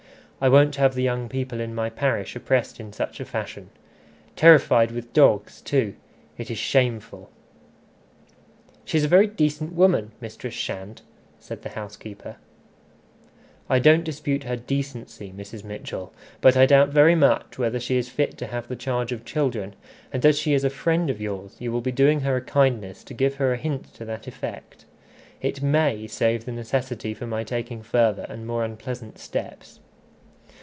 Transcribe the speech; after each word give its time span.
I 0.43 0.49
won't 0.49 0.77
have 0.77 0.95
the 0.95 1.03
young 1.03 1.29
people 1.29 1.59
in 1.59 1.75
my 1.75 1.91
parish 1.91 2.35
oppressed 2.35 2.79
in 2.79 2.91
such 2.93 3.19
a 3.19 3.25
fashion. 3.25 3.69
Terrified 4.35 4.89
with 4.89 5.13
dogs 5.13 5.61
too! 5.61 5.93
It 6.35 6.49
is 6.49 6.57
shameful." 6.57 7.29
"She's 8.83 9.03
a 9.03 9.07
very 9.07 9.27
decent 9.27 9.73
woman, 9.73 10.13
Mistress 10.19 10.55
Shand," 10.55 11.03
said 11.39 11.61
the 11.61 11.69
housekeeper. 11.69 12.37
"I 13.69 13.77
don't 13.77 14.03
dispute 14.03 14.45
her 14.45 14.55
decency, 14.55 15.31
Mrs. 15.31 15.63
Mitchell; 15.63 16.11
but 16.41 16.57
I 16.57 16.65
doubt 16.65 16.89
very 16.89 17.13
much 17.13 17.59
whether 17.59 17.79
she 17.79 17.97
is 17.97 18.09
fit 18.09 18.35
to 18.39 18.47
have 18.47 18.67
the 18.67 18.75
charge 18.75 19.11
of 19.11 19.23
children; 19.23 19.75
and 20.11 20.25
as 20.25 20.39
she 20.39 20.55
is 20.55 20.63
a 20.63 20.71
friend 20.71 21.11
of 21.11 21.21
yours, 21.21 21.55
you 21.59 21.71
will 21.71 21.81
be 21.81 21.91
doing 21.91 22.21
her 22.21 22.37
a 22.37 22.41
kindness 22.41 23.03
to 23.03 23.13
give 23.13 23.35
her 23.35 23.53
a 23.53 23.57
hint 23.57 23.93
to 23.93 24.05
that 24.05 24.25
effect. 24.25 24.85
It 25.39 25.61
may 25.61 26.07
save 26.07 26.45
the 26.45 26.51
necessity 26.51 27.13
for 27.13 27.27
my 27.27 27.43
taking 27.43 27.83
further 27.83 28.25
and 28.27 28.47
more 28.47 28.65
unpleasant 28.65 29.19
steps." 29.19 29.79